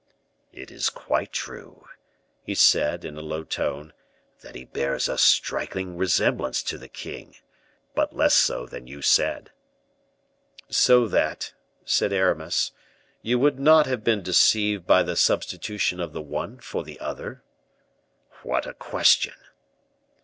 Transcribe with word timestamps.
"It 0.51 0.71
is 0.71 0.89
quite 0.89 1.31
true," 1.31 1.85
he 2.43 2.55
said, 2.55 3.05
in 3.05 3.17
a 3.19 3.21
low 3.21 3.43
tone, 3.43 3.93
"that 4.41 4.55
he 4.55 4.65
bears 4.65 5.07
a 5.07 5.15
striking 5.15 5.95
resemblance 5.95 6.63
to 6.63 6.79
the 6.79 6.87
king; 6.87 7.35
but 7.93 8.11
less 8.15 8.33
so 8.33 8.65
than 8.65 8.87
you 8.87 9.03
said." 9.03 9.51
"So 10.69 11.07
that," 11.09 11.53
said 11.85 12.13
Aramis, 12.13 12.71
"you 13.21 13.37
would 13.37 13.59
not 13.59 13.85
have 13.85 14.03
been 14.03 14.23
deceived 14.23 14.87
by 14.87 15.03
the 15.03 15.15
substitution 15.15 15.99
of 15.99 16.13
the 16.13 16.21
one 16.23 16.57
for 16.59 16.83
the 16.83 16.99
other?" 16.99 17.43
"What 18.41 18.65
a 18.65 18.73
question!" 18.73 19.35